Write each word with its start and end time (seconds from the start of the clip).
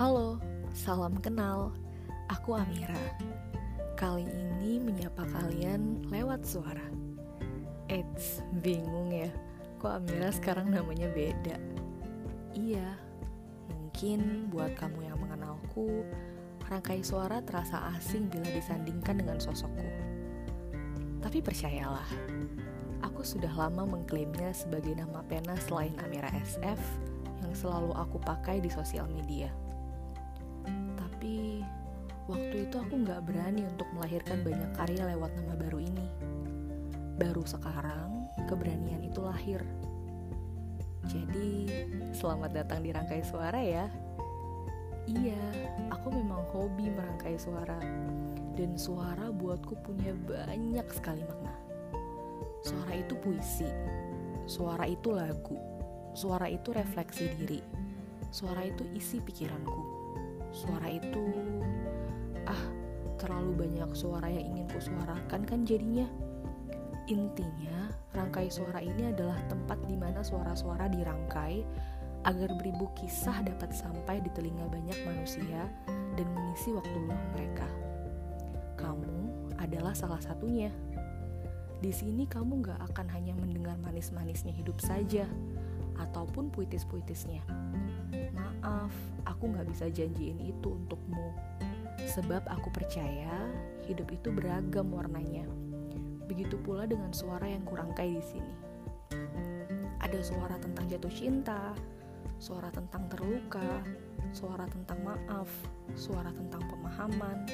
Halo, 0.00 0.40
salam 0.72 1.20
kenal. 1.20 1.76
Aku 2.32 2.56
Amira. 2.56 2.96
Kali 4.00 4.24
ini 4.24 4.80
menyapa 4.80 5.28
kalian 5.28 6.08
lewat 6.08 6.40
suara. 6.40 6.88
Eits, 7.92 8.40
bingung 8.64 9.12
ya. 9.12 9.28
Kok 9.76 10.00
Amira 10.00 10.32
sekarang 10.32 10.72
namanya 10.72 11.04
beda? 11.12 11.60
Iya, 12.56 12.96
mungkin 13.68 14.48
buat 14.48 14.72
kamu 14.80 15.04
yang 15.04 15.20
mengenalku, 15.20 16.08
rangkai 16.64 17.04
suara 17.04 17.44
terasa 17.44 17.92
asing 17.92 18.32
bila 18.32 18.48
disandingkan 18.56 19.20
dengan 19.20 19.36
sosokku. 19.36 19.84
Tapi 21.20 21.44
percayalah, 21.44 22.08
aku 23.04 23.20
sudah 23.20 23.52
lama 23.52 23.84
mengklaimnya 23.84 24.48
sebagai 24.56 24.96
nama 24.96 25.20
pena 25.28 25.52
selain 25.68 25.92
Amira 26.00 26.32
SF 26.40 26.80
yang 27.44 27.52
selalu 27.52 27.92
aku 27.92 28.16
pakai 28.24 28.64
di 28.64 28.72
sosial 28.72 29.04
media. 29.12 29.52
Tapi 31.20 31.60
waktu 32.32 32.64
itu 32.64 32.80
aku 32.80 33.04
nggak 33.04 33.28
berani 33.28 33.68
untuk 33.68 33.84
melahirkan 33.92 34.40
banyak 34.40 34.72
karya 34.72 35.04
lewat 35.04 35.28
nama 35.36 35.52
baru 35.52 35.76
ini. 35.76 36.08
Baru 37.20 37.44
sekarang 37.44 38.24
keberanian 38.48 39.04
itu 39.04 39.20
lahir. 39.20 39.60
Jadi 41.12 41.68
selamat 42.16 42.56
datang 42.56 42.80
di 42.80 42.96
Rangkai 42.96 43.20
Suara 43.20 43.60
ya. 43.60 43.84
Iya, 45.04 45.36
aku 45.92 46.08
memang 46.08 46.40
hobi 46.56 46.88
merangkai 46.88 47.36
suara 47.36 47.76
dan 48.56 48.80
suara 48.80 49.28
buatku 49.28 49.76
punya 49.84 50.16
banyak 50.24 50.88
sekali 50.88 51.20
makna. 51.20 51.52
Suara 52.64 52.96
itu 52.96 53.12
puisi, 53.20 53.68
suara 54.48 54.88
itu 54.88 55.12
lagu, 55.12 55.60
suara 56.16 56.48
itu 56.48 56.72
refleksi 56.72 57.28
diri, 57.36 57.60
suara 58.32 58.64
itu 58.64 58.88
isi 58.96 59.20
pikiranku, 59.20 59.99
suara 60.50 60.86
itu 60.90 61.24
ah 62.46 62.62
terlalu 63.20 63.68
banyak 63.68 63.90
suara 63.92 64.26
yang 64.26 64.56
ingin 64.56 64.66
kusuarakan 64.72 65.42
kan 65.44 65.60
jadinya. 65.62 66.08
Intinya, 67.10 67.90
rangkai 68.14 68.46
suara 68.48 68.78
ini 68.78 69.10
adalah 69.10 69.36
tempat 69.50 69.82
di 69.90 69.98
mana 69.98 70.22
suara-suara 70.22 70.86
dirangkai 70.86 71.66
agar 72.22 72.52
beribu 72.54 72.86
kisah 72.94 73.42
dapat 73.42 73.72
sampai 73.72 74.22
di 74.22 74.30
telinga 74.36 74.68
banyak 74.68 74.98
manusia 75.08 75.66
dan 76.14 76.26
mengisi 76.36 76.70
waktu 76.70 76.94
luang 76.94 77.26
mereka. 77.34 77.66
Kamu 78.78 79.16
adalah 79.58 79.96
salah 79.96 80.20
satunya. 80.20 80.70
Di 81.80 81.90
sini 81.90 82.28
kamu 82.28 82.60
gak 82.60 82.80
akan 82.92 83.08
hanya 83.16 83.32
mendengar 83.32 83.74
manis-manisnya 83.80 84.52
hidup 84.52 84.76
saja, 84.84 85.24
ataupun 86.00 86.48
puitis-puitisnya. 86.48 87.44
Maaf, 88.32 88.92
aku 89.28 89.52
gak 89.52 89.68
bisa 89.68 89.92
janjiin 89.92 90.40
itu 90.40 90.68
untukmu. 90.72 91.36
Sebab 92.08 92.48
aku 92.48 92.72
percaya 92.72 93.46
hidup 93.84 94.08
itu 94.10 94.32
beragam 94.32 94.88
warnanya. 94.90 95.44
Begitu 96.26 96.56
pula 96.62 96.88
dengan 96.88 97.12
suara 97.12 97.44
yang 97.44 97.62
kurangkai 97.68 98.16
di 98.16 98.24
sini. 98.24 98.54
Ada 100.00 100.24
suara 100.24 100.56
tentang 100.56 100.88
jatuh 100.88 101.12
cinta, 101.12 101.76
suara 102.40 102.72
tentang 102.72 103.04
terluka, 103.12 103.84
suara 104.32 104.64
tentang 104.64 104.96
maaf, 105.04 105.50
suara 105.92 106.32
tentang 106.32 106.64
pemahaman, 106.72 107.44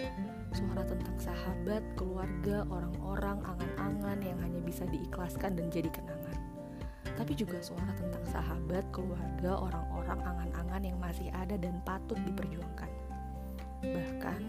suara 0.54 0.86
tentang 0.86 1.16
sahabat, 1.18 1.82
keluarga, 1.98 2.62
orang-orang, 2.70 3.42
angan-angan 3.42 4.18
yang 4.22 4.38
hanya 4.38 4.60
bisa 4.62 4.86
diikhlaskan 4.86 5.58
dan 5.58 5.66
jadi 5.74 5.90
kenangan. 5.90 6.45
Tapi 7.16 7.32
juga 7.32 7.58
suara 7.64 7.90
tentang 7.96 8.24
sahabat, 8.28 8.84
keluarga, 8.92 9.56
orang-orang, 9.56 10.20
angan-angan 10.20 10.82
yang 10.84 10.98
masih 11.00 11.32
ada 11.32 11.56
dan 11.56 11.80
patut 11.88 12.20
diperjuangkan. 12.28 12.90
Bahkan, 13.80 14.40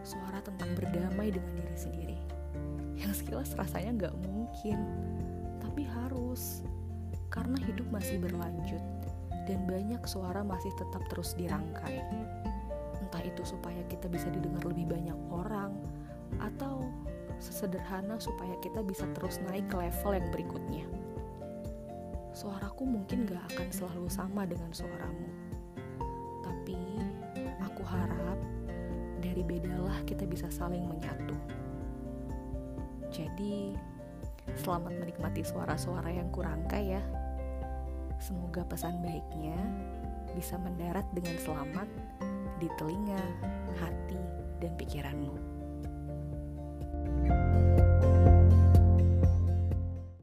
suara 0.00 0.40
tentang 0.40 0.72
berdamai 0.74 1.28
dengan 1.28 1.52
diri 1.60 1.76
sendiri 1.76 2.20
yang 3.00 3.16
sekilas 3.16 3.56
rasanya 3.56 3.96
nggak 3.96 4.16
mungkin, 4.28 4.78
tapi 5.60 5.88
harus 5.88 6.64
karena 7.32 7.56
hidup 7.64 7.88
masih 7.88 8.20
berlanjut 8.20 8.82
dan 9.48 9.64
banyak 9.64 10.02
suara 10.04 10.44
masih 10.44 10.68
tetap 10.76 11.00
terus 11.08 11.32
dirangkai. 11.34 12.04
Entah 13.00 13.22
itu 13.24 13.42
supaya 13.42 13.80
kita 13.88 14.06
bisa 14.12 14.28
didengar 14.28 14.62
lebih 14.68 14.92
banyak 14.92 15.16
orang 15.32 15.72
atau 16.44 16.84
sesederhana 17.40 18.20
supaya 18.20 18.52
kita 18.60 18.84
bisa 18.84 19.08
terus 19.16 19.40
naik 19.48 19.64
ke 19.72 19.76
level 19.80 20.12
yang 20.12 20.28
berikutnya. 20.28 20.84
Suaraku 22.30 22.86
mungkin 22.86 23.26
gak 23.26 23.42
akan 23.54 23.68
selalu 23.74 24.06
sama 24.06 24.46
dengan 24.46 24.70
suaramu, 24.70 25.28
tapi 26.46 26.78
aku 27.58 27.82
harap 27.82 28.38
dari 29.18 29.42
bedalah 29.42 29.98
kita 30.06 30.24
bisa 30.24 30.46
saling 30.48 30.86
menyatu. 30.86 31.34
Jadi, 33.10 33.74
selamat 34.62 34.94
menikmati 35.02 35.42
suara-suara 35.42 36.08
yang 36.14 36.30
kurangkai 36.30 36.94
ya. 36.94 37.02
Semoga 38.22 38.62
pesan 38.62 39.02
baiknya 39.02 39.58
bisa 40.38 40.54
mendarat 40.54 41.04
dengan 41.10 41.34
selamat 41.34 41.88
di 42.62 42.70
telinga, 42.78 43.24
hati, 43.82 44.22
dan 44.62 44.72
pikiranmu. 44.78 45.49